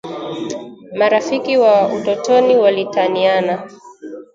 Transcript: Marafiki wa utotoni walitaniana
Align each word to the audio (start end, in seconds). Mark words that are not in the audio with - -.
Marafiki 0.97 1.57
wa 1.57 1.87
utotoni 1.95 2.55
walitaniana 2.55 3.69